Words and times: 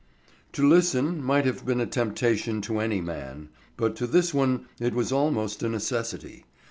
To 0.53 0.67
listen 0.67 1.23
might 1.23 1.45
have 1.45 1.63
been 1.63 1.79
a 1.79 1.85
temptation 1.85 2.59
to 2.61 2.79
any 2.79 3.01
man, 3.01 3.49
but 3.77 3.95
to 3.97 4.07
this 4.07 4.33
one 4.33 4.65
it 4.79 4.95
was 4.95 5.11
almost 5.11 5.61
a 5.61 5.69
necessity. 5.69 6.43